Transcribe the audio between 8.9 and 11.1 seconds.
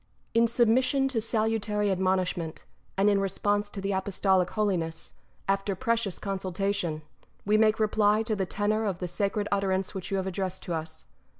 the sacred utterance which you have addressed to us.